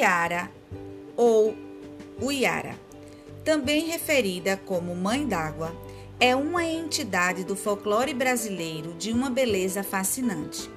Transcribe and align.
Iara 0.00 0.50
ou 1.14 1.54
Uiara, 2.22 2.74
também 3.44 3.84
referida 3.84 4.56
como 4.56 4.96
Mãe 4.96 5.26
d'Água, 5.26 5.76
é 6.18 6.34
uma 6.34 6.64
entidade 6.64 7.44
do 7.44 7.54
folclore 7.54 8.14
brasileiro 8.14 8.94
de 8.94 9.12
uma 9.12 9.28
beleza 9.28 9.82
fascinante. 9.82 10.70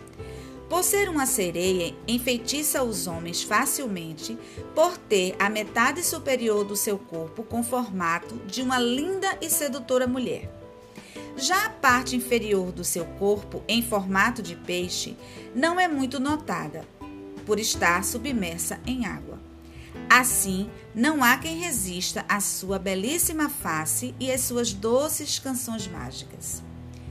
Por 0.70 0.84
ser 0.84 1.08
uma 1.08 1.26
sereia, 1.26 1.96
enfeitiça 2.06 2.84
os 2.84 3.08
homens 3.08 3.42
facilmente 3.44 4.38
por 4.76 4.98
ter 4.98 5.36
a 5.40 5.50
metade 5.50 6.04
superior 6.04 6.66
do 6.66 6.76
seu 6.76 6.98
corpo 6.98 7.44
com 7.44 7.64
formato 7.64 8.36
de 8.46 8.62
uma 8.62 8.78
linda 8.78 9.38
e 9.42 9.50
sedutora 9.50 10.06
mulher. 10.06 10.52
Já 11.38 11.66
a 11.66 11.70
parte 11.70 12.18
inferior 12.18 12.74
do 12.74 12.84
seu 12.84 13.06
corpo, 13.06 13.64
em 13.70 13.82
formato 13.82 14.42
de 14.42 14.56
peixe, 14.56 15.16
não 15.56 15.80
é 15.80 15.88
muito 15.88 16.20
notada, 16.20 16.86
por 17.46 17.60
estar 17.60 18.04
submersa 18.04 18.80
em 18.86 19.06
água. 19.06 19.40
Assim, 20.10 20.70
não 20.94 21.24
há 21.24 21.38
quem 21.38 21.60
resista 21.60 22.26
à 22.28 22.40
sua 22.40 22.78
belíssima 22.80 23.50
face 23.50 24.14
e 24.20 24.32
às 24.32 24.42
suas 24.42 24.74
doces 24.74 25.40
canções 25.40 25.88
mágicas. 25.88 26.64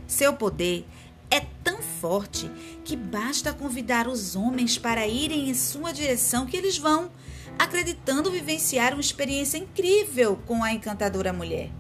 Seu 0.07 0.33
poder 0.35 0.87
é 1.31 1.41
tão 1.65 1.81
forte 1.81 2.51
que 2.85 2.95
basta 2.95 3.53
convidar 3.53 4.07
os 4.07 4.37
homens 4.37 4.77
para 4.77 5.07
irem 5.07 5.49
em 5.49 5.55
sua 5.55 5.93
direção 5.93 6.47
que 6.47 6.57
eles 6.57 6.77
vão, 6.77 7.11
acreditando 7.59 8.31
vivenciar 8.31 8.93
uma 8.93 9.01
experiência 9.01 9.59
incrível 9.59 10.39
com 10.47 10.63
a 10.63 10.73
encantadora 10.73 11.33
mulher. 11.33 11.71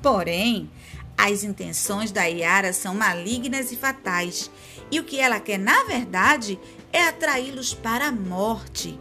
Porém, 0.00 0.70
as 1.16 1.44
intenções 1.44 2.10
da 2.10 2.24
Yara 2.24 2.72
são 2.72 2.94
malignas 2.94 3.70
e 3.70 3.76
fatais, 3.76 4.50
e 4.92 5.00
o 5.00 5.04
que 5.04 5.18
ela 5.18 5.40
quer, 5.40 5.58
na 5.58 5.84
verdade, 5.84 6.60
é 6.92 7.02
atraí-los 7.04 7.72
para 7.72 8.08
a 8.08 8.12
morte. 8.12 9.00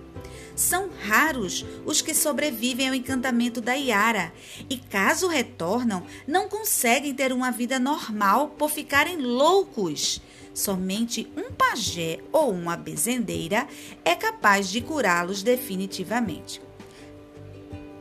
São 0.56 0.90
raros 1.02 1.66
os 1.86 2.02
que 2.02 2.14
sobrevivem 2.14 2.88
ao 2.88 2.96
encantamento 2.96 3.60
da 3.60 3.74
Yara 3.74 4.32
e, 4.70 4.78
caso 4.78 5.28
retornam, 5.28 6.04
não 6.26 6.48
conseguem 6.48 7.14
ter 7.14 7.34
uma 7.34 7.52
vida 7.52 7.78
normal 7.78 8.50
por 8.58 8.70
ficarem 8.70 9.18
loucos. 9.18 10.22
Somente 10.54 11.30
um 11.36 11.52
pajé 11.52 12.20
ou 12.32 12.52
uma 12.52 12.78
bezendeira 12.78 13.68
é 14.06 14.16
capaz 14.16 14.70
de 14.70 14.80
curá-los 14.80 15.44
definitivamente. 15.44 16.62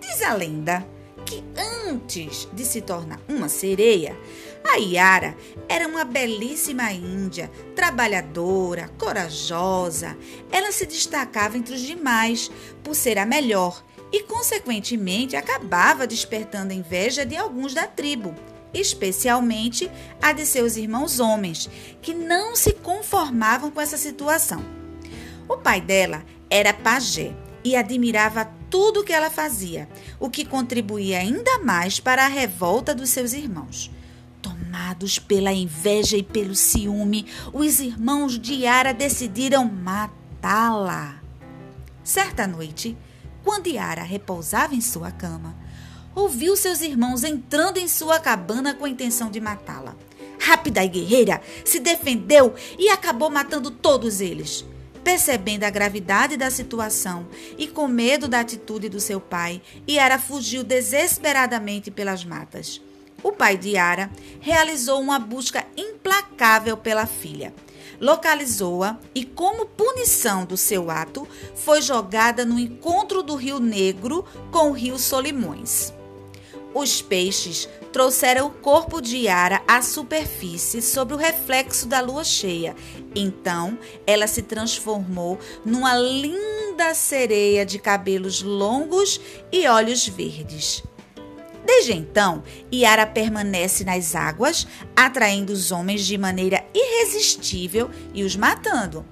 Diz 0.00 0.22
a 0.22 0.32
lenda 0.34 0.86
que 1.24 1.42
antes 1.88 2.48
de 2.52 2.64
se 2.64 2.80
tornar 2.80 3.20
uma 3.28 3.48
sereia, 3.48 4.18
a 4.64 4.76
Yara 4.76 5.36
era 5.68 5.86
uma 5.86 6.04
belíssima 6.04 6.92
índia, 6.92 7.50
trabalhadora, 7.74 8.90
corajosa. 8.98 10.16
Ela 10.50 10.70
se 10.70 10.86
destacava 10.86 11.56
entre 11.56 11.74
os 11.74 11.80
demais 11.80 12.50
por 12.82 12.94
ser 12.94 13.18
a 13.18 13.26
melhor 13.26 13.82
e, 14.12 14.22
consequentemente, 14.22 15.36
acabava 15.36 16.06
despertando 16.06 16.72
a 16.72 16.76
inveja 16.76 17.24
de 17.24 17.36
alguns 17.36 17.74
da 17.74 17.86
tribo, 17.86 18.34
especialmente 18.72 19.90
a 20.20 20.32
de 20.32 20.44
seus 20.46 20.76
irmãos 20.76 21.20
homens, 21.20 21.68
que 22.02 22.14
não 22.14 22.54
se 22.54 22.72
conformavam 22.72 23.70
com 23.70 23.80
essa 23.80 23.96
situação. 23.96 24.64
O 25.48 25.56
pai 25.56 25.80
dela 25.80 26.24
era 26.48 26.72
pajé 26.72 27.34
e 27.64 27.74
admirava 27.74 28.50
tudo 28.70 29.00
o 29.00 29.04
que 29.04 29.12
ela 29.12 29.30
fazia, 29.30 29.88
o 30.18 30.30
que 30.30 30.44
contribuía 30.44 31.18
ainda 31.18 31.58
mais 31.58 31.98
para 31.98 32.24
a 32.24 32.28
revolta 32.28 32.94
dos 32.94 33.10
seus 33.10 33.32
irmãos. 33.32 33.90
Tomados 34.70 35.18
pela 35.18 35.52
inveja 35.52 36.16
e 36.16 36.22
pelo 36.22 36.54
ciúme, 36.54 37.26
os 37.52 37.80
irmãos 37.80 38.38
de 38.38 38.54
Yara 38.54 38.94
decidiram 38.94 39.64
matá-la. 39.64 41.20
Certa 42.04 42.46
noite, 42.46 42.96
quando 43.42 43.66
Yara 43.66 44.04
repousava 44.04 44.76
em 44.76 44.80
sua 44.80 45.10
cama, 45.10 45.56
ouviu 46.14 46.54
seus 46.54 46.82
irmãos 46.82 47.24
entrando 47.24 47.78
em 47.78 47.88
sua 47.88 48.20
cabana 48.20 48.72
com 48.72 48.84
a 48.84 48.88
intenção 48.88 49.28
de 49.28 49.40
matá-la. 49.40 49.96
Rápida 50.38 50.84
e 50.84 50.88
guerreira, 50.88 51.42
se 51.64 51.80
defendeu 51.80 52.54
e 52.78 52.88
acabou 52.90 53.28
matando 53.28 53.72
todos 53.72 54.20
eles. 54.20 54.64
Percebendo 55.02 55.64
a 55.64 55.70
gravidade 55.70 56.36
da 56.36 56.48
situação 56.48 57.26
e 57.58 57.66
com 57.66 57.88
medo 57.88 58.28
da 58.28 58.38
atitude 58.38 58.88
do 58.88 59.00
seu 59.00 59.20
pai, 59.20 59.60
Yara 59.88 60.16
fugiu 60.16 60.62
desesperadamente 60.62 61.90
pelas 61.90 62.24
matas. 62.24 62.80
O 63.22 63.32
pai 63.32 63.56
de 63.56 63.70
Yara 63.70 64.10
realizou 64.40 65.00
uma 65.00 65.18
busca 65.18 65.66
implacável 65.76 66.76
pela 66.76 67.06
filha. 67.06 67.52
Localizou-a 68.00 68.98
e, 69.14 69.24
como 69.24 69.66
punição 69.66 70.46
do 70.46 70.56
seu 70.56 70.90
ato, 70.90 71.28
foi 71.54 71.82
jogada 71.82 72.46
no 72.46 72.58
encontro 72.58 73.22
do 73.22 73.34
Rio 73.34 73.60
Negro 73.60 74.24
com 74.50 74.70
o 74.70 74.72
Rio 74.72 74.98
Solimões. 74.98 75.92
Os 76.72 77.02
peixes 77.02 77.68
trouxeram 77.92 78.46
o 78.46 78.50
corpo 78.50 79.00
de 79.00 79.18
Yara 79.18 79.60
à 79.66 79.82
superfície 79.82 80.80
sob 80.80 81.12
o 81.12 81.16
reflexo 81.16 81.86
da 81.86 82.00
lua 82.00 82.22
cheia. 82.22 82.76
Então, 83.14 83.76
ela 84.06 84.26
se 84.26 84.42
transformou 84.42 85.38
numa 85.64 85.94
linda 85.96 86.94
sereia 86.94 87.66
de 87.66 87.78
cabelos 87.78 88.40
longos 88.40 89.20
e 89.50 89.66
olhos 89.66 90.06
verdes. 90.06 90.82
Desde 91.72 91.92
então, 91.92 92.42
Yara 92.74 93.06
permanece 93.06 93.84
nas 93.84 94.16
águas, 94.16 94.66
atraindo 94.94 95.52
os 95.52 95.70
homens 95.70 96.04
de 96.04 96.18
maneira 96.18 96.64
irresistível 96.74 97.88
e 98.12 98.24
os 98.24 98.34
matando. 98.34 99.06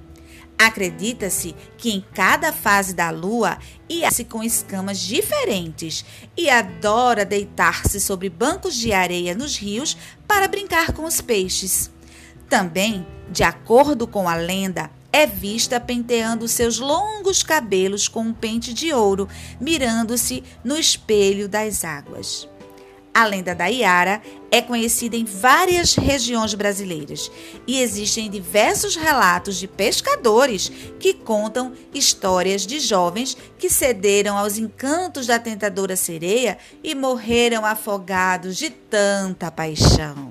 Acredita-se 0.58 1.54
que 1.76 1.92
em 1.92 2.04
cada 2.12 2.52
fase 2.52 2.94
da 2.94 3.10
lua 3.10 3.58
ia-se 3.88 4.24
com 4.24 4.42
escamas 4.42 4.98
diferentes 4.98 6.04
e 6.36 6.50
adora 6.50 7.24
deitar-se 7.24 8.00
sobre 8.00 8.28
bancos 8.28 8.74
de 8.74 8.92
areia 8.92 9.36
nos 9.36 9.56
rios 9.56 9.96
para 10.26 10.48
brincar 10.48 10.92
com 10.92 11.04
os 11.04 11.20
peixes. 11.20 11.92
Também, 12.48 13.06
de 13.30 13.44
acordo 13.44 14.04
com 14.04 14.28
a 14.28 14.34
lenda, 14.34 14.90
é 15.18 15.26
vista 15.26 15.80
penteando 15.80 16.46
seus 16.46 16.78
longos 16.78 17.42
cabelos 17.42 18.06
com 18.06 18.20
um 18.20 18.32
pente 18.32 18.72
de 18.72 18.92
ouro, 18.92 19.28
mirando-se 19.60 20.44
no 20.62 20.76
espelho 20.76 21.48
das 21.48 21.84
águas. 21.84 22.48
A 23.12 23.24
lenda 23.24 23.52
da 23.52 23.66
Iara 23.66 24.22
é 24.48 24.62
conhecida 24.62 25.16
em 25.16 25.24
várias 25.24 25.96
regiões 25.96 26.54
brasileiras 26.54 27.32
e 27.66 27.80
existem 27.80 28.30
diversos 28.30 28.94
relatos 28.94 29.56
de 29.56 29.66
pescadores 29.66 30.70
que 31.00 31.12
contam 31.12 31.72
histórias 31.92 32.64
de 32.64 32.78
jovens 32.78 33.36
que 33.58 33.68
cederam 33.68 34.38
aos 34.38 34.56
encantos 34.56 35.26
da 35.26 35.40
tentadora 35.40 35.96
sereia 35.96 36.58
e 36.80 36.94
morreram 36.94 37.66
afogados 37.66 38.56
de 38.56 38.70
tanta 38.70 39.50
paixão. 39.50 40.27